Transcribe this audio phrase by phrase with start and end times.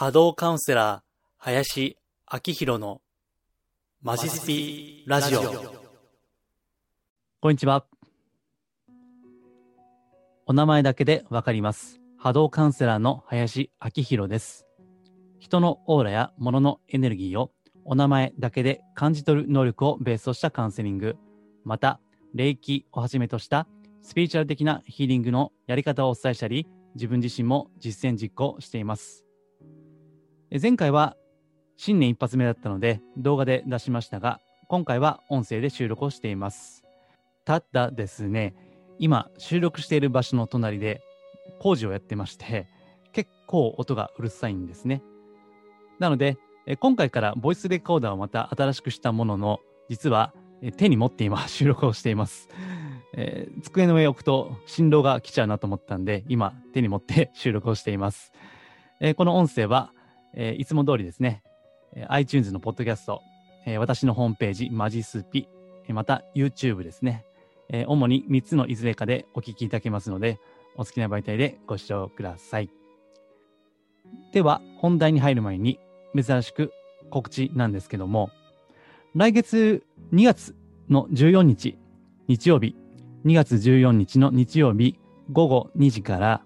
[0.00, 1.02] 波動カウンセラー、
[1.36, 1.98] 林
[2.32, 3.02] 明宏の
[4.00, 5.42] マジスピラジオ。
[7.42, 7.84] こんにちは。
[10.46, 12.00] お名前だけでわかります。
[12.16, 14.64] 波動カウンセラーの林明宏です。
[15.38, 17.50] 人のオーラや物のエネルギーを
[17.84, 21.18] お名前だけで感じ取る能力をベースとしたカウンセリング、
[21.62, 22.00] また、
[22.32, 23.66] 霊気をはじめとした
[24.00, 29.26] スピリチュアル的なヒーリングのやり方をお伝えしたり、自分自身も実践実行しています。
[30.58, 31.16] 前回は
[31.76, 36.82] 新年一発目だったので動画で出しましたが、今回は音声で収録をしています。
[37.44, 38.56] ただですね、
[38.98, 41.02] 今収録している場所の隣で
[41.60, 42.66] 工事をやってまして、
[43.12, 45.02] 結構音がうるさいんですね。
[46.00, 46.36] なので、
[46.80, 50.34] 今回からボイスレコーダーをまた新しくしたものの、実は
[50.76, 52.48] 手に持って今 収録をしています。
[53.14, 58.32] えー机の上に置くと振動が来ちゃうなと思ったんで、今手に持って 収録をしています。
[59.00, 59.92] えーこの音声は、
[60.34, 61.42] えーいつも通りですね、
[61.94, 63.22] えー iTunes のポッドキャスト、
[63.66, 65.48] えー私のホームページ、マジスピ、
[65.86, 67.24] えーまた YouTube ですね、
[67.68, 70.38] えー主に3つのいずれかでお聞きいただけますので、
[70.76, 72.70] お好きな媒体でご視聴ください。
[74.32, 75.78] では、本題に入る前に、
[76.14, 76.72] 珍しく
[77.10, 78.30] 告知なんですけども、
[79.14, 80.56] 来月2月
[80.88, 81.76] の14日、
[82.28, 82.76] 日曜日、
[83.24, 84.98] 2月14日の日曜日
[85.32, 86.42] 午後2時から、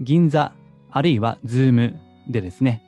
[0.00, 0.52] 銀座
[0.90, 1.96] あるいは Zoom
[2.28, 2.82] でですね、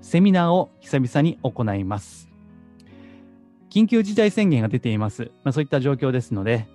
[0.00, 2.28] セミナーを久々に行います。
[3.70, 5.30] 緊急事態宣言が出ています。
[5.44, 6.66] まあ、そういった状況ですので、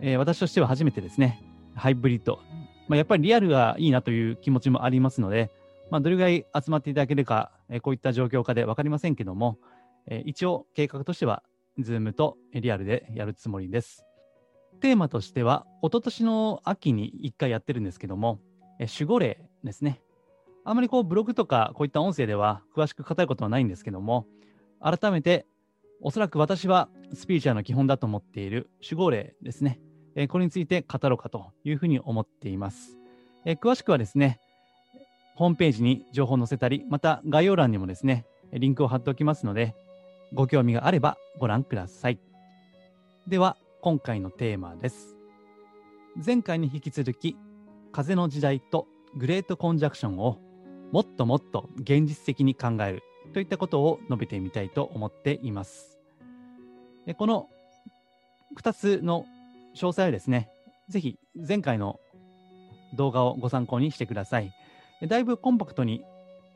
[0.00, 1.42] えー私としては初めてですね、
[1.74, 2.40] ハイブリッド。
[2.88, 5.50] まあ、やっぱりリアルがいいなという気持ちもありますので、
[5.90, 9.58] まあ、どれぐらい集まっていただけるか、えーこういった状況下で分かりませんけども、
[10.06, 11.42] えー一応計画としては、
[11.78, 14.04] Zoom とリアルでやるつもりです。
[14.80, 18.40] テーマとしては、一昨年の秋に1回やってるんですけども、
[18.78, 20.02] えー守護霊ですね。
[20.68, 24.26] あまりこうブログとかこういった音声では詳しく語ることはないんですけども、
[24.80, 25.46] 改めて
[26.02, 29.80] おそらく私はスピリチュアルの基本だと思っている守護霊ですね。
[30.16, 32.98] えこれについて語ろうかというふうに思っています。
[33.44, 34.40] え詳しくはですね、
[35.36, 39.76] ホームページに情報を載せたり、また概要欄にもですね、リンクを貼っておきますので、
[40.34, 42.18] ご興味があればご覧ください。
[43.28, 45.16] では、今回のテーマです。
[46.24, 47.36] 前回に引き続き、
[47.92, 50.40] 風の時代とグレートコンジャクションを
[50.92, 53.02] もっともっと現実的に考える
[53.32, 55.98] といったことを述べてみたいと思っています。
[57.18, 57.48] この
[58.60, 59.26] 2つの
[59.74, 60.48] 詳細はですね、
[60.88, 62.00] ぜひ前回の
[62.94, 64.52] 動画をご参考にしてください。
[65.06, 66.04] だいぶコンパクトに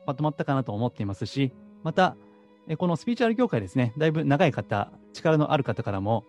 [0.05, 1.53] まとまったかなと思っていますし、
[1.83, 2.15] また、
[2.77, 6.25] このスピーチュアル業界ですね、だいぶ長い方、力のある方からも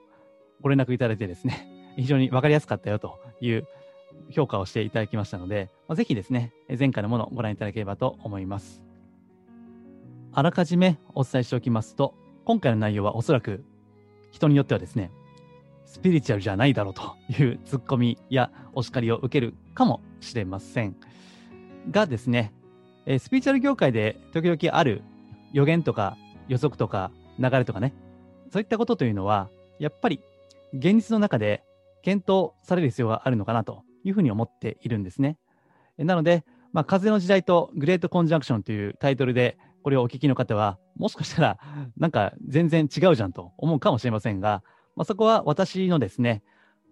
[0.60, 3.66] ご連絡いただいてですね、 非常に分かりやすかったよという
[4.30, 8.82] 評価をしていただきましたので、まあぜひですね、前回のものをご覧いただければと思います。
[10.32, 12.14] あらかじめお伝えしておきますと、
[12.44, 13.64] 今回の内容はおそらく
[14.30, 15.10] 人によってはですね、
[15.84, 20.96] スピリチュアルじゃないだろうというツッコミやお叱りを受けるかもしれません。
[21.90, 22.52] がですね、
[23.04, 25.02] えスピリチュアル業界で時々ある
[25.52, 26.16] 予言とか
[26.48, 27.92] 予測とか流れとかね、
[28.50, 30.20] そういったことというのは、やっぱり
[30.72, 31.62] 現実の中で
[32.02, 35.38] 検討される必要があるのかなというふうに思っているんですね。
[35.98, 41.58] なので、まあ、風の時代とグレートコンジャンクションというタイトルでこれをお聞きの方は、もしかしたら
[41.96, 44.62] なんか全然違うじゃんと思うかもしれませんが、
[44.96, 46.42] まあ、そこは私のですね、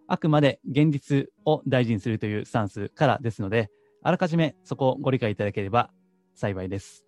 [0.06, 3.70] あくまで現実を大事にするというスタンスからですので、
[4.02, 5.90] あらかじめそこをご理解いただければ
[6.34, 7.04] 幸いです。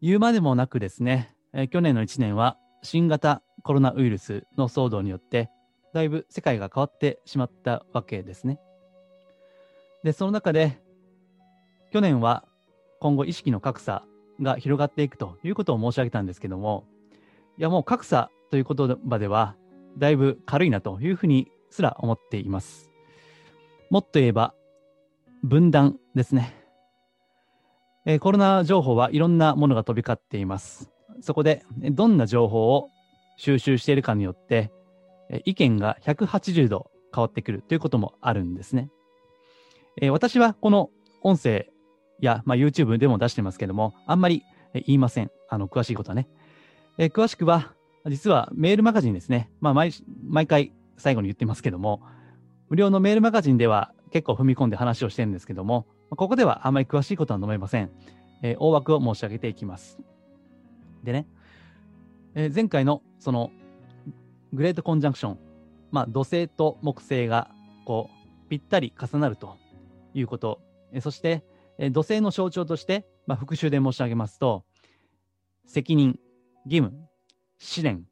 [0.00, 5.50] 言うまでもなくですね、え去年の1年は新型コロナウイルスの騒動によって、
[5.92, 8.60] だいぶ世界が変わってしまったわけですね。
[10.04, 10.80] で、その中で、
[11.92, 12.44] 去年は
[13.00, 14.04] 今後意識の格差
[14.40, 16.84] が広がっていくということを申し上げたんですけども、
[17.58, 19.56] いやもう格差という言葉では
[19.96, 22.90] だいぶ軽いなというふうにすら思っています。
[23.90, 24.54] もっと言えば
[25.42, 26.54] 分断ですね。
[28.04, 30.90] えーコロナ情報はいろんなものが飛び交っています。
[31.20, 32.90] そこでどんな情報を
[33.36, 34.70] 収集しているかによって
[35.44, 38.90] 意見が180度変わってくるということもあるんですね。
[40.00, 40.90] え私はこの
[41.22, 41.70] 音声
[42.20, 45.30] や、まあ、YouTube でも出してますけども、あんまり言いません。
[45.48, 46.28] あの、詳しいことはね。
[46.98, 47.72] え詳しくは、
[48.06, 49.50] 実はメールマガジンですね。
[49.60, 49.92] まあ毎、
[50.24, 52.02] 毎回最後に言ってますけども、
[52.68, 57.90] 無料のメールマガジンでは結構踏み込んで話をしてるんですけども、ここではあんまり詳しいことは述べません。
[58.42, 59.98] えー大枠を申し上げていきます。
[61.02, 61.26] でね、
[62.34, 63.50] えー前回のその
[64.52, 65.38] グレートコンジャンクション、
[65.90, 67.50] まあ土星と木星が
[67.84, 68.10] こ
[68.46, 69.56] うぴったり重なると
[70.14, 70.60] いうこと、
[70.92, 71.44] えそして、
[71.78, 74.64] え土星の象徴としてまあ、復習で申し上げますと、
[75.66, 76.18] 責任、
[76.64, 76.98] 義務、
[77.58, 78.06] 試練、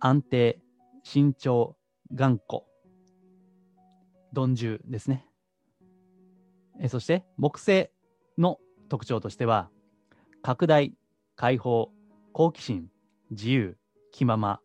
[0.00, 0.62] 安定、
[1.02, 1.76] 慎重、
[2.14, 2.62] 頑固、
[4.32, 5.26] 鈍重ですね。
[6.80, 7.90] えそして、木星
[8.38, 8.58] の
[8.88, 9.68] 特徴としては、
[10.40, 10.94] 拡大、
[11.34, 11.90] 解放、
[12.32, 12.88] 好奇心、
[13.30, 13.76] 自由、
[14.10, 14.60] 気まま、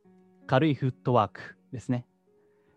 [0.51, 2.05] 軽いフットワークですね。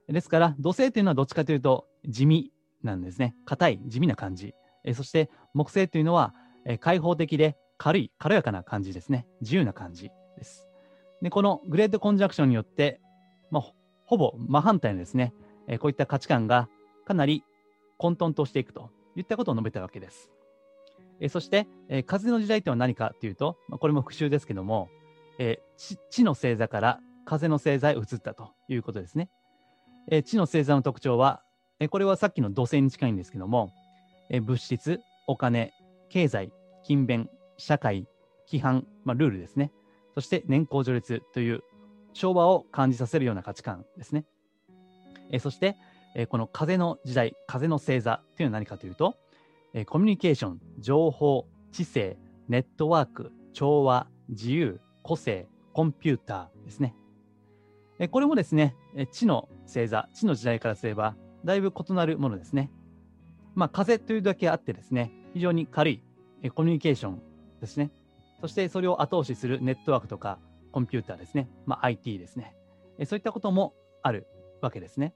[0.09, 2.53] ですから、土星というのはどっちかというと地味
[2.85, 3.35] なんですね。
[3.47, 4.55] 硬い、地味な感じ。
[4.85, 6.35] えそして、木星というのは、
[6.67, 9.26] え開放的で軽い、軽やかな感じですね。
[9.41, 10.69] 自由な感じです。
[11.21, 13.00] で、このグレートコンジャクションによって、
[13.50, 13.65] まあ、
[14.05, 15.35] ほぼ真反対のですね、
[15.67, 16.69] えこういった価値観が
[17.05, 17.43] かなり
[17.99, 20.31] 混沌としていくといったことを述べたわけです。
[21.19, 24.91] えそして、え風の時代とは何かというと、まあ、これも復習ですけども、
[25.41, 29.31] え地地の星座から風の星座へ移ったということですね。
[30.11, 31.43] え地の星座の特徴は、
[31.81, 33.73] えこれはさっきの土星に近いんですけども、
[34.31, 35.73] え物質、お金、
[36.11, 38.06] 経済、勤勉、社会、
[38.47, 39.73] 規範、まあ、ルールですね。
[40.15, 41.62] そして年功序列という
[42.12, 44.25] 昭和を感じさせるような価値観ですね。
[45.31, 45.77] えそして、
[46.15, 49.17] えこの風の時代、風の星座というのは何かというと、
[49.73, 52.19] えコミュニケーション、情報、知性、
[52.49, 56.94] ネットワーク、調和、自由、個性、コンピューターですね。
[57.99, 58.76] えこれもですね、
[59.12, 62.70] 地の星座、地の時代からすれば、だいぶ異なるものですね。
[63.55, 66.02] まあ、風というだけあってですね、非常に軽い
[66.55, 67.23] コミュニケーション
[67.61, 67.91] ですね。
[68.41, 70.38] そしてそれを後押しするネットワークとか
[70.73, 71.49] コンピューターですね。
[71.67, 72.56] まあ、IT ですね。
[73.06, 74.26] そういったこともある
[74.61, 75.14] わけですね。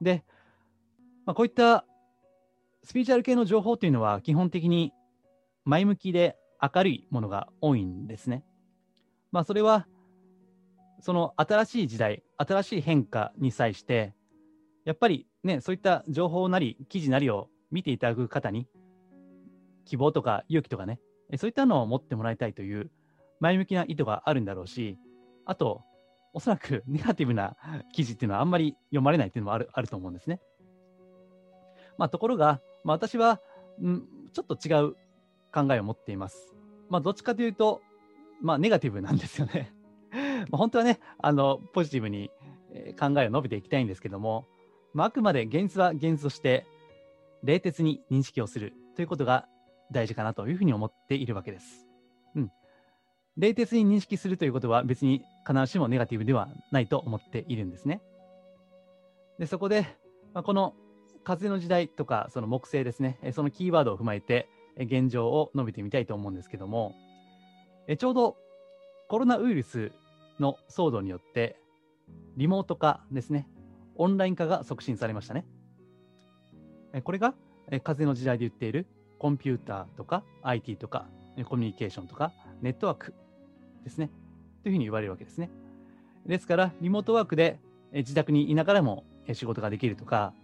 [0.00, 0.24] で、
[1.24, 1.84] まあ、こういった
[2.84, 4.92] スピーチュアル系の情報というのは基本的に
[5.64, 8.44] 前向きで明るいものが多いんですね。
[9.32, 9.86] まあ、それは
[11.00, 14.14] その新しい時代、新しい変化に際して、
[14.84, 18.66] やっぱりね、そういった情報なり記事なりを見ていただく方に
[19.84, 21.00] 希望とか勇気とかね、
[21.36, 22.90] そういったのを持ってもらいたいという
[23.40, 24.98] 前向きな意図があるんだろうし、
[25.44, 25.82] あと、
[26.34, 27.56] おそらく ネガティブな
[27.92, 30.40] 記事っていうのはあんまり読まれないっていうのもあるあると思うんですね。
[31.96, 33.40] まあ、ところが、まあ、私は、
[33.82, 34.94] ん、ちょっと違う
[35.52, 36.54] 考えを持っています。
[36.88, 37.82] まあ、どっちかというと、
[38.40, 39.74] まあ、ネガティブなんですよね。
[40.52, 42.30] 本当はね、あの、ポジティブに
[42.98, 44.46] 考えを述べていきたいんですけども、
[44.94, 46.66] まあ、あくまで現実は現実として、
[47.42, 49.46] 冷徹に認識をするということが
[49.92, 51.86] 大事かなというふうに思っているわけです。
[52.34, 52.52] うん。
[53.36, 58.00] 冷徹に認識するということは別に必ずしもネガティブではないと思っているんですね。
[59.38, 59.82] で、そこで、
[60.34, 60.74] まあ、この
[61.24, 66.94] 風の時代とかその木星ですね、そのキーワードを踏まえて現状を述べてみたいと思うんですけども、
[67.86, 68.36] えちょうど
[69.08, 69.92] コロナウイルス
[70.40, 71.60] の騒動によって
[72.36, 73.48] リモート化ですね、
[73.96, 75.44] オンライン化が促進されましたね。
[77.04, 77.34] これが
[77.82, 78.86] 風の時代で言っている
[79.18, 81.06] コンピューターとか IT とか
[81.44, 82.32] コミュニケーションとか
[82.62, 83.14] ネットワーク
[83.84, 84.10] ですね。
[84.62, 85.50] というふうに言われるわけですね。
[86.26, 87.58] ですから、リモートワークで
[87.92, 90.34] 自宅にいながらも仕事ができるとか、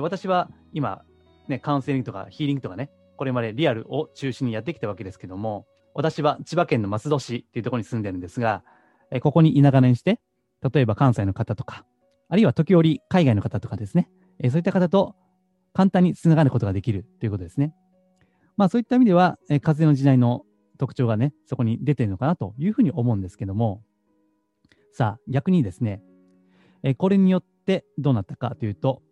[0.00, 1.04] 私は今、
[1.48, 8.62] ね、カウンセリングとかヒーリングとかね、これまでリアルを中心にやってきたわけですけども、私は千葉県の松戸市っていうところに住んでるんですが、
[9.20, 10.20] ここにいながらにして、
[10.72, 11.84] 例えば関西の方とか、
[12.28, 14.10] あるいは時折海外の方とかですね、
[14.50, 15.16] そういった方と
[15.72, 17.74] 簡単につながることができるということですね。
[18.56, 20.44] まあそういった意味では、え風の時代の
[20.78, 23.82] 特徴がね、そこに出てるのかなというふうに思うんですけども、
[24.92, 26.02] さあ逆にですね、
[26.82, 29.02] えこれによってどうなったかというと、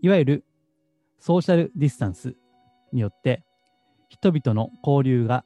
[0.00, 0.44] いわゆる
[1.18, 2.36] ソーシャルディスタンス
[2.92, 3.44] によって
[4.08, 5.44] 人々の交流が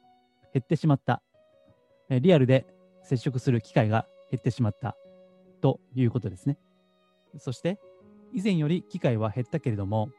[0.53, 1.21] 減ってしまった、
[2.09, 2.65] リアルで
[3.09, 4.95] 接触する機会が減ってしまった
[5.61, 6.59] ということですね。
[7.39, 7.79] そして
[8.33, 10.09] 以前より機会は減ったけれども、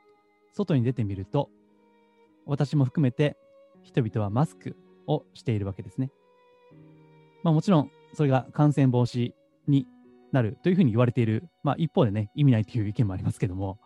[0.53, 1.49] 外に出てみると
[2.47, 3.37] 私も含めて
[3.85, 6.11] 人々はマスクをしているわけですね。
[7.45, 9.33] まあ、もちろんそれが感染防止
[9.69, 9.87] に
[10.33, 13.79] なるというふうに言われている、まあ、一方でね、意味ないという意見もありますけども、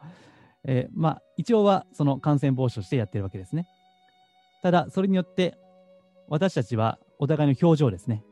[0.65, 3.67] えー、まあ、一応はその感染防止としてやってるわけですね。
[4.63, 5.59] ただ、それによって
[6.29, 8.25] 私たちはお互いの表情ですね、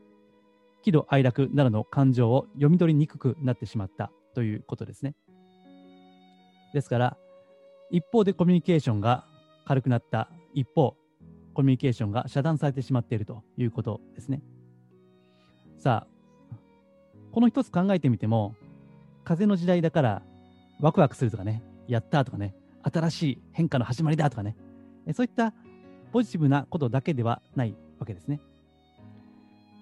[0.83, 5.15] 喜怒哀楽などの感情を読み取りにくくなってしまったということですね。
[6.73, 7.17] ですから、
[7.89, 9.25] 一方でコミュニケーションが
[9.65, 10.95] 軽くなった一方、
[11.53, 14.41] コミュニケーションが遮断されてしまっているということですね。
[15.77, 16.55] さあ、
[17.31, 18.55] この一つ考えてみても、
[19.23, 20.21] 風の時代だから
[20.81, 24.57] ワクワクするとかね、やったとかね、新しい変化の始まりだとかね、
[25.13, 25.53] そういった
[26.11, 28.41] ポジティブなことだけではないわけですね。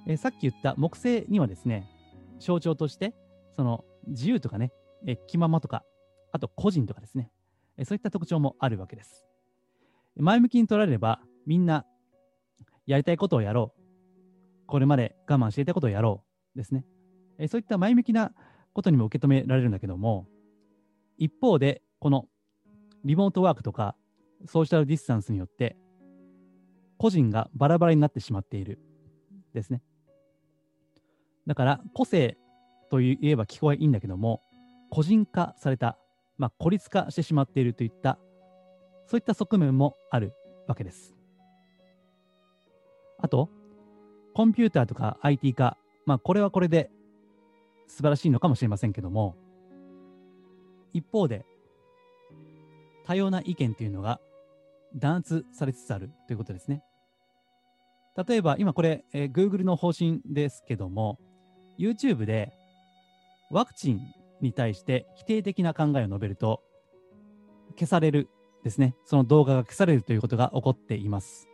[0.08, 1.90] えさっき言った木星にはですね、
[2.40, 3.14] 象徴として、
[3.56, 4.72] その自由とかね、
[5.06, 5.84] え気ままとか、
[6.32, 7.32] あと個人とかですね、
[7.78, 9.26] えそういった特徴もあるわけです。
[10.16, 11.86] 前向きに捉えれば、みんな
[12.86, 13.82] やりたいことをやろう。
[14.68, 16.24] これまで我慢していたことをやろ
[16.56, 16.58] う。
[16.58, 16.86] ですね。
[17.38, 18.34] えそういった前向きな
[18.74, 20.28] ことにも受け止められるんだけども、
[21.18, 22.28] 一方で、この
[23.06, 23.96] リモートワークとか
[24.46, 25.78] ソーシャルディスタンスによって、
[26.98, 28.80] 個人がバラバラになってしまっている。
[29.54, 29.82] ですね。
[31.48, 32.38] だから、個性
[32.90, 34.42] と言えば聞こえいいんだけども、
[34.90, 35.98] 個人化された、
[36.38, 38.20] まあ、孤立化してしまっているといった、
[39.08, 40.34] そういった側面もある
[40.68, 41.16] わけです。
[43.20, 43.50] あと、
[44.34, 46.90] コンピューターとか IT 化、まあ、これはこれで
[47.88, 49.36] 素晴らしいのかもしれませんけども、
[50.94, 51.46] 一方で、
[53.06, 54.20] 多様な意見というのが
[54.96, 56.84] 弾圧されつつあるということですね。
[58.28, 61.20] 例えば、今これ、えー、Google の方針ですけども、
[61.80, 62.54] YouTube で
[63.50, 64.00] ワクチン
[64.42, 66.62] に対して否定的な考えを述べると、
[67.72, 68.30] 消される
[68.64, 68.96] ですね。
[69.06, 71.48] その動画が消されるということが起こっています。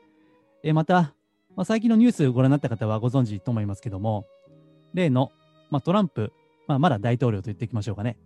[0.63, 1.13] え、また、
[1.55, 4.25] まあ、最近のニュースをご覧になった方はご存知と思いますけども、
[4.93, 5.31] 例の、
[5.69, 6.33] まあ、トランプ、
[6.67, 8.17] まあ、まだ大統領と言っていきましょうかね。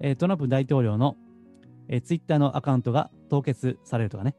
[0.00, 1.16] え、トランプ大統領の、
[1.88, 4.34] えー、ツイッターのアカウントが凍結されるとかね。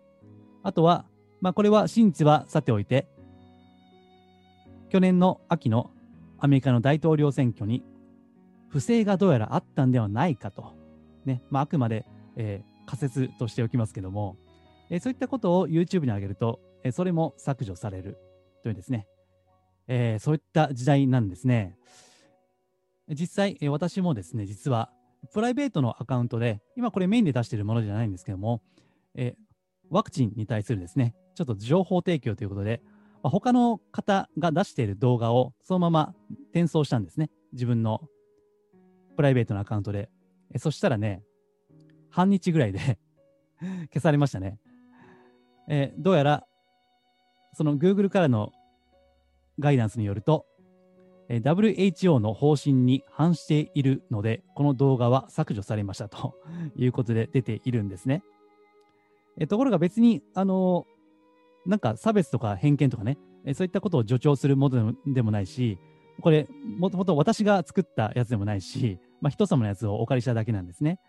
[0.64, 1.06] あとは、
[1.42, 3.08] まあ、これは真実はさておいて、
[4.90, 5.92] 去年の秋の
[6.44, 7.86] アメリカの大統領選挙に
[8.68, 10.74] 不正がどうやらあったんではないかと、
[11.24, 14.36] ねまあ、あくまで、えー、仮説としておきますけども、
[14.90, 18.18] えー、そういったことを YouTube に上げると、えー、それも削除される
[18.62, 19.08] というですね、
[19.88, 21.78] えそういった時代なんですね。
[23.10, 24.90] 実際、え私もですね、実は
[25.34, 28.62] プライベートのアカウントで、今これメインで出しているものじゃないんですけども、
[29.16, 29.36] え
[29.90, 32.82] ワクチンに対するですね、ちょっと情報提供ということで、
[33.24, 36.14] まあ、他の方が出している動画をそのまま
[36.52, 37.30] 転送したんですね。
[37.54, 38.02] 自分の
[39.16, 40.10] プライベートのアカウントで。
[40.54, 41.24] えそしたらね、
[42.10, 43.00] 半日ぐらいで
[43.92, 44.60] 消されましたね。
[45.68, 46.46] えどうやら、
[47.54, 48.52] その Google からの
[49.58, 50.46] ガイダンスによると、
[51.30, 56.36] え WHO の方針に反しているので、この動画は削除されましたと
[56.76, 58.22] いうことで出ているんですね。
[59.38, 60.86] えところが別に、あの
[61.66, 63.18] なんか差別とか偏見とかね、
[63.54, 65.78] そういったことを助長するものでもないし、
[66.22, 71.00] これ、もともと私が作ったやつでもないし、まあ、人様のやつをお借りしただけなんですね。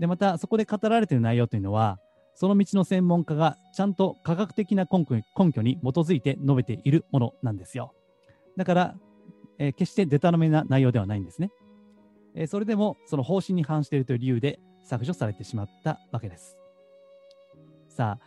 [0.00, 1.98] で、また、そこで語られている内容というのは、
[2.34, 7.94] その道の専門家がちゃんと科学的な根拠根拠に基づいて述べているものなんですよ。
[8.56, 8.94] だから、
[9.58, 11.50] えー、決してデタラメな内容ではないんですね。
[12.34, 16.58] えー、それでも、その方針に反しているという理由で削除されてしまったわけです。
[17.88, 18.26] さあ、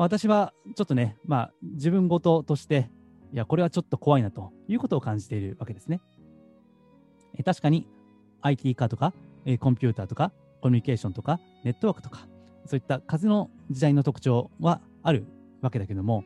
[0.00, 2.90] ま私はちょっとね、まあ、自分ごととして、
[3.34, 6.00] いや、これはちょっと怖いなということを感じているわけですね。
[7.38, 7.86] え確かに
[8.40, 9.12] IT 化とか、
[9.44, 12.26] えコンピューターとか、コミュニケーションとか、ネットワークとか、
[12.64, 15.26] そういった風の時代の特徴はある
[15.60, 16.24] わけだけども、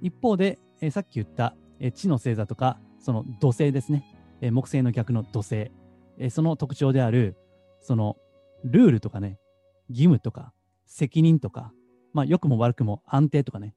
[0.00, 4.06] 一方で、えさっき言った、え地の星座とか、その土星ですね、
[4.40, 5.70] え木星の逆の土星、
[6.16, 7.36] えその特徴である、
[7.80, 8.16] その
[8.64, 9.38] ルールとかね、
[9.90, 10.54] 義務とか、
[10.86, 11.74] 責任とか、
[12.12, 13.74] まあ、良くも悪くも安定とかね、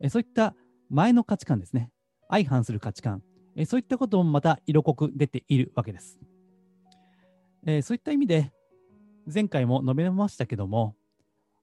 [0.00, 0.54] えそういった
[0.90, 1.90] 前の価値観ですね。
[2.28, 3.22] 相反する価値観、
[3.56, 6.18] えそういったこともまた色濃く出ているわけです。
[7.66, 8.52] えそういった意味で、
[9.32, 10.94] 前回も述べましたけども、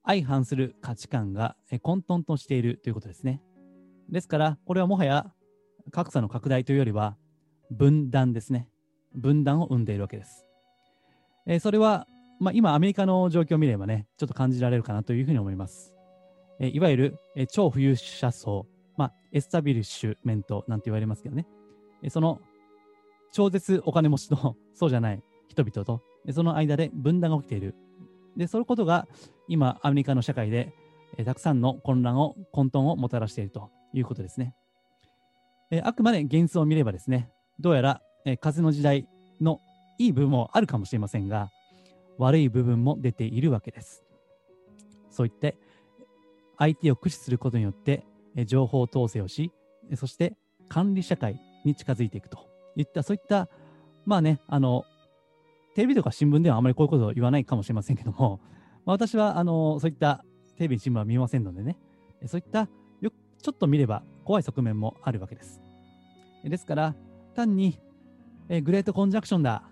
[0.04, 3.42] 相反する価値観が混沌としているということですね。
[4.10, 5.32] ですから、これはもはや
[5.92, 7.18] 格差の拡大というよりは、
[7.70, 8.68] 分断ですね。
[9.14, 10.46] 分断を生んでいるわけです。
[11.46, 12.08] えそれは、
[12.40, 15.91] まあ、今、アメリカの状況を見ればね、ちょっと感じられるかなというふうに思います。
[16.62, 21.48] えいわゆる、え超富裕者層、まあ、エスタビリッシュメントなんて言われますけどね、
[22.04, 22.40] えその
[23.32, 27.76] 超絶お金持ちと そうじゃない人々と、その間で分断が起きている。
[28.38, 29.08] で、そのことが
[29.48, 30.74] 今、アメリカの社会で、
[31.18, 34.56] えたくさんの混乱を、混沌をもたらしているということですね。
[35.72, 39.08] えあくまで現実を見ればですね、どうやら、え風の時代
[39.42, 39.60] の
[39.98, 41.50] いい部分もあるかもしれませんが、
[42.18, 44.04] 悪い部分も出ているわけです。
[45.10, 45.58] そう言って、
[46.62, 49.52] IT を駆使することによって、え情報統制をし、
[49.96, 50.38] そして
[50.70, 53.50] 管理社会に近づいていくといった、そういった、
[54.06, 54.84] まあね、あの、
[55.74, 58.40] テレビとか新聞ではあまりこういうことを言わないかもしれませんけども、
[58.86, 60.24] まあ、私は、あの、そういった
[60.56, 61.78] テレビ、新聞は見ませんのでね、
[62.28, 62.70] そういった
[63.02, 65.62] よ、ちょっと見れば怖い側面もあるわけです。
[66.44, 66.96] ですから、
[67.34, 67.80] 単に、
[68.50, 69.64] えグレートコンジャクションだ、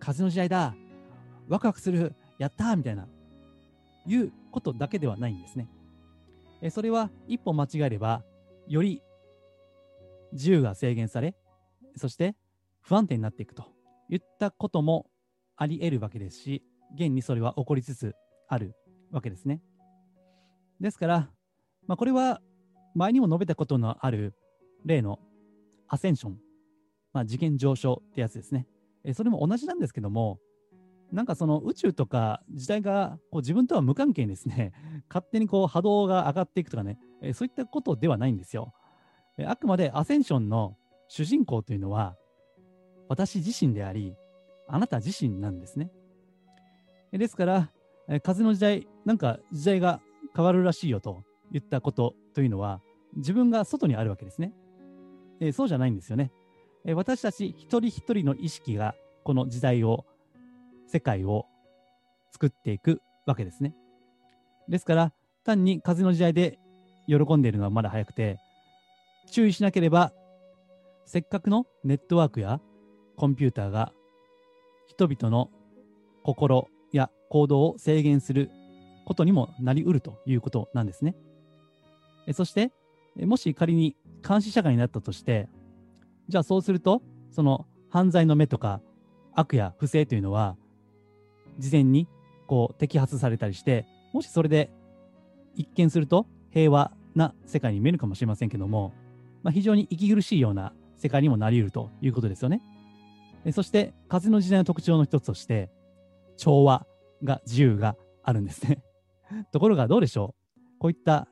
[0.00, 0.74] 風の時代だ、
[1.48, 3.08] ワクワクする、やったーみたいな、
[4.06, 5.68] いうことだけではないんですね。
[6.62, 8.24] えそれは一歩間違えれば、
[8.66, 9.02] より
[10.32, 11.34] 自由が制限され、
[11.96, 12.34] そして
[12.80, 13.64] 不安定になっていくと
[14.08, 15.06] いったことも
[15.56, 16.62] あり得るわけですし、
[16.94, 18.14] 現にそれは起こりつつ
[18.48, 18.74] ある
[19.10, 19.60] わけですね。
[20.80, 21.30] ですから、
[21.86, 22.40] まあ、これは
[22.94, 24.34] 前にも述べたことのある
[24.84, 25.18] 例の
[25.88, 26.38] アセンション、
[27.12, 28.66] まあ、次元上昇ってやつですね。
[29.04, 30.38] えそれも同じなんですけども、
[31.12, 34.72] なんかその宇宙とか時代がこう自分とは無関係にですね、
[35.08, 38.72] 勝手にこう波動が上がっていくとかね、えそういったことではないんですよ。
[39.46, 40.76] あくまでアセンションの
[41.08, 42.16] 主人公というのは、
[43.08, 44.16] 私自身であり、
[44.66, 45.90] あなた自身なんですね。
[47.12, 47.72] ですから、
[48.08, 50.00] え風の時代、なんか時代が
[50.34, 51.22] 変わるらしいよと
[51.52, 52.80] 言ったことというのは、
[53.16, 54.52] 自分が外にあるわけですね。
[55.40, 56.32] えそうじゃないんですよね。
[56.84, 58.94] え私たち一人一人の意識が
[59.24, 60.06] この時代を、
[60.86, 61.46] 世界を
[62.32, 63.74] 作っていくわけですね。
[64.68, 65.12] ですから、
[65.44, 66.58] 単に風の時代で
[67.06, 68.38] 喜んでいるのはまだ早くて、
[69.30, 70.12] 注意しなければ、
[71.04, 72.60] せっかくのネットワークや
[73.16, 73.92] コンピューターが
[74.86, 75.50] 人々の
[76.24, 78.50] 心や行動を制限する
[79.04, 81.14] ことにもなりうるということなんですね。
[82.32, 82.72] そして、
[83.16, 85.48] もし仮に監視社会になったとして、
[86.28, 88.80] じゃあそうすると、その犯罪の目とか
[89.34, 90.56] 悪や不正というのは、
[91.58, 92.08] 事前に
[92.46, 94.70] こう摘発されたりして、もしそれで
[95.54, 98.92] 一見すると平和な世界に見えるかもしれませんけども、
[99.42, 102.62] まあ、非常に息苦しいような世界にもなり得るということですよね。
[103.52, 105.70] そして、風の時代の特徴の一つとして、
[106.36, 106.86] 調和
[107.22, 108.82] が自由があるんですね。
[109.52, 110.34] ところがどうでしょ
[110.76, 110.78] う？
[110.78, 111.28] こういった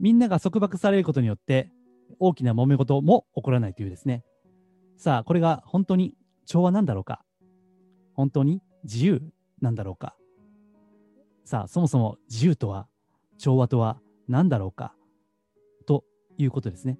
[0.00, 1.70] みんなが束縛されることによって
[2.18, 4.24] 大きな揉め事も起こらないというですね。
[4.96, 6.14] さあ、これが本当に
[6.46, 7.24] 調和なんだろうか？
[8.14, 9.22] 本当に自由
[9.64, 10.14] なんだろうか
[11.44, 12.86] さあ、そもそも自由とは
[13.38, 14.94] 調和とは何だろうか
[15.86, 16.04] と
[16.38, 16.98] いうことですね。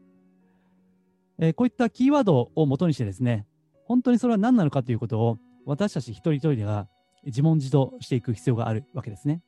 [1.39, 3.47] えー、こういったキーワードをもとにしてですね、
[3.87, 6.89] 本当にそれは何なのかということを私たち一人一人が
[7.25, 9.43] 自問自答していく必要があるわけですね。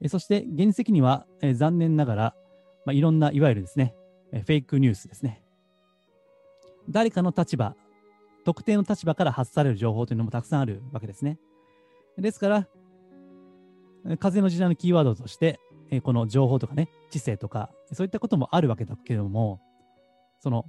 [0.00, 2.34] えそして現実的には、え残念ながら、
[2.84, 3.94] まあ、いろんないわゆるですね、
[4.32, 5.42] えフェイクニュースですね。
[6.88, 7.74] 誰かの立場、
[8.44, 11.38] 特定の立場から発される情報というのもたくさんあるわけですね。
[12.20, 12.68] ですから、
[14.18, 19.60] 風の時代のキーワードとして、えこの情報とかね、知性とか、そういったこともあるわけだけれども、
[20.40, 20.66] その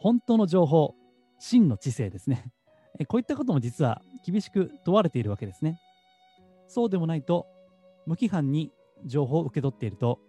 [0.00, 0.94] 本当の情報、
[1.38, 2.52] 真の知性ですね。
[3.08, 5.78] こういったことも実は厳しく問われているわけですね。
[6.68, 7.46] そうでもないと、
[8.06, 8.72] 無規範に
[9.04, 10.20] 情報を受け取っていると、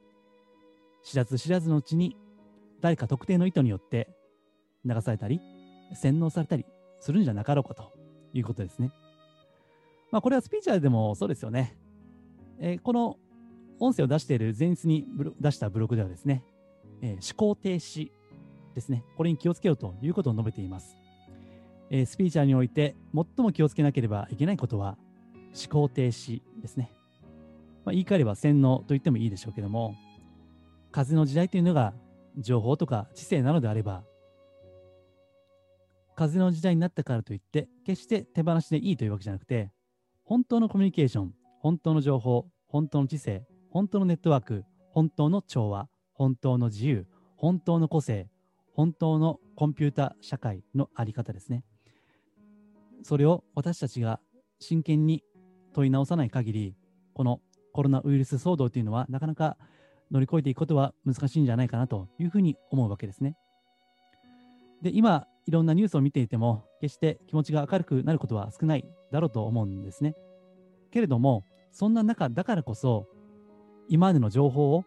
[1.03, 2.17] 知らず知らずのうちに
[2.81, 4.09] 誰か特定の意図によって
[4.85, 5.39] 流されたり、
[5.93, 6.65] 洗脳されたり
[6.99, 7.93] するんじゃなかろうかと
[8.33, 8.91] いうことですね。
[10.11, 11.77] まあ、これはスピーチャーでもそうですよね。
[12.59, 13.17] えー、この
[13.79, 15.07] 音声を出している前日に
[15.39, 16.43] 出したブログではですね、
[17.01, 18.11] えー、思考停止
[18.75, 20.97] ですね、これに気をつけようということを述べています。
[21.89, 24.97] えー、スピーチャーにおいて最も気をつけなければいけないことは
[25.53, 26.91] 思考停止ですね。
[27.83, 29.95] まあ、言い換えれば洗脳と言ってもいいでしょうけども、
[30.91, 31.93] 風の時代というのが
[32.37, 34.03] 情報とか知性なのであれば、
[36.15, 39.71] 風の時代になったからといって、決して手放しでいいというわけじゃなくて、
[40.31, 44.63] 本当のコミュニケーション、本当の情報、本当の知性、本当のネットワーク、
[44.93, 48.29] 本当の調和、本当の自由、本当の個性、
[48.73, 51.65] 本当のコンピュータ社会のあり方ですね。
[53.03, 54.21] それを私たちが
[54.61, 55.21] 真剣に
[55.73, 56.75] 問い直さない限り、
[57.13, 57.41] この
[57.73, 59.57] コロナウイルス騒動というのはなかなか
[60.11, 63.35] 乗り越えていくことは難しいんじゃないかなというふうに思うわけですね。
[64.81, 70.15] で、今、いろんなニュースを見ていても、決して気持ちが明るくなることは少ないだろうと思うんですね。
[70.91, 73.07] けれども、そんな中だからこそ、
[73.87, 74.83] 今までの情報を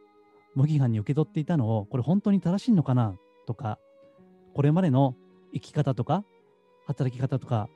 [0.55, 3.17] 無規範に受け取っていたのを、これ本当に正しいのかな？
[3.47, 3.79] とか、
[4.55, 5.15] これまでの
[5.53, 6.25] 生き方とか、
[6.87, 7.69] 働き方とか、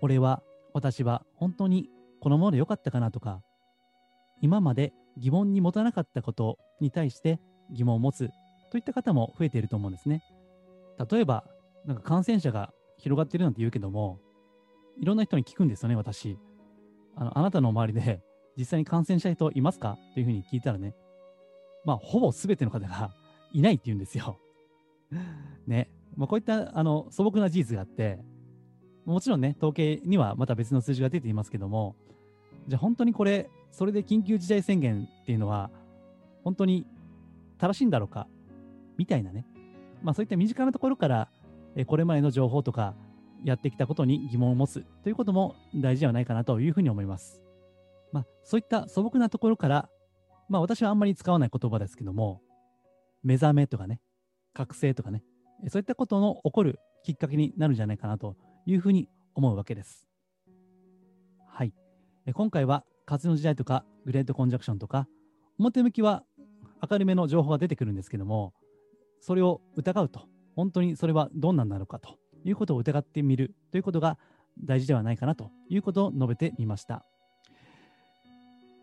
[0.00, 1.88] 俺は、私は本当に
[2.20, 3.10] このままでよかったかな？
[3.10, 3.42] とか、
[4.40, 7.38] 今まで疑問に持たなかったことに対して
[7.70, 8.30] 疑問を持つ
[8.72, 10.22] といった方も増えていると思うんですね。
[11.10, 11.44] 例えば、
[11.86, 14.18] なんか感染者が広がっているなんて言うけども、
[15.00, 16.38] いろんな人に聞くんですよね、私。
[17.16, 18.22] あのあなたの周りで
[18.56, 19.98] 実際に感染した人いますか？
[20.14, 20.94] というふうに聞いたらね、
[21.84, 23.14] まあ、ほぼ全ての方が
[23.52, 24.38] いないって言うんですよ。
[25.66, 25.90] ね。
[26.16, 28.18] まあ、こういったあの素朴な事実があって、
[29.04, 31.96] もちろんね、統計にはまた別の数字が出ていますけども、
[32.68, 35.70] じゃあ本当にこれ、それで緊急事態宣言っていうのは、
[36.42, 36.86] 本当に
[37.58, 38.28] 正しいんだろうか、
[38.96, 39.46] みたいなね。
[40.02, 41.28] まあそういった身近なところから、
[41.76, 42.94] えこれまでの情報とか、
[43.44, 47.42] やってきたことに疑問を持つということも大事ではないかなというふうに思います。
[48.12, 49.88] まあそういった素朴なところから、
[50.48, 52.40] まあ私はあんまり使わない言葉ですけども、
[53.22, 54.00] 目覚めとかね、
[54.54, 55.22] 覚醒とかね、
[55.68, 60.08] そういったことの起こるきっかけになるんじゃないかなというふうに思うわけです。
[61.46, 61.74] はい。
[62.32, 65.06] 今回は風の時代とかグレートコンジャクションとか、
[65.58, 66.24] 表向きは
[66.90, 68.54] 明るめの情報が出てくるんですけども、
[69.20, 74.18] それを疑うと本当にそれはどんなんなのかということを疑ってみるということが
[74.62, 77.04] 大事ではないかなということを述べてみました。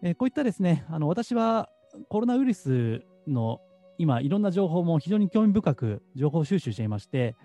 [0.04, 1.70] えー、こういったですね、あの私は
[2.10, 3.62] コロナウイルスの
[3.98, 7.36] 今、いろんな情報も非常に興味深く情報収集していまして、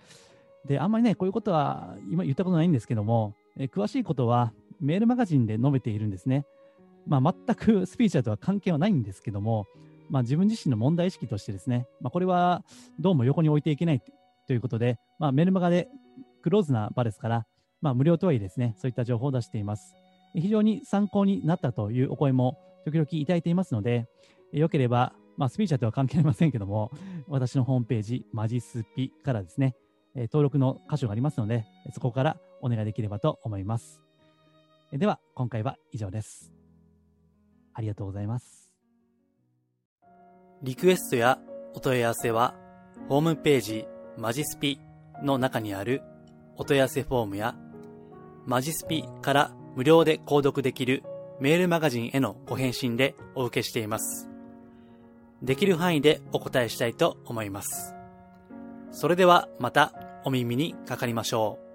[0.67, 6.47] で、あんまりね、こういうことは今言ったことないんですけども、えー、詳しいことはメールマガジンで述べているんですね。
[7.07, 9.67] まあ、全く スピーチャーとは関係はないんですけども、
[10.09, 12.65] まあ、自分自身の問題意識としてですね、まあ、これは
[12.99, 14.03] どうも横に置いていけない
[14.47, 15.89] ということで、まあ、メルマガで
[16.47, 17.47] クローズな場ですから、
[17.81, 19.97] まあ、無料とはいえですね、そういった情報を出しています。
[20.33, 24.07] 非常に参考になったというお声も時々いただいていますので、
[24.53, 26.93] よければ、まあ、スピーチャーとは関係ありませんけども、
[27.27, 29.75] 私のホームページ、マジスピからですね、
[30.15, 34.01] 登録の箇所がありますので、そこからお願いできればと思います。
[34.93, 36.53] では、今回は以上です。
[37.75, 38.71] ありがとうございます。
[40.63, 41.41] リクエストや
[41.75, 42.55] お問い合わせは、
[43.09, 44.79] ホームページマジスピ
[45.25, 46.03] の中にある
[46.57, 47.55] お問い合わせフォームや、
[48.47, 51.03] マジスピから無料で購読できる
[51.41, 54.29] メールマガジンへのご返信でお受けしています。
[55.43, 57.95] できる範囲でお答えしたいと思います。
[58.91, 59.93] それではまた
[60.25, 61.66] お耳にかかりましょう。